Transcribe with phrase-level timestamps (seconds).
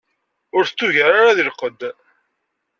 [0.55, 1.81] Ur t-tugar ara di lqedd.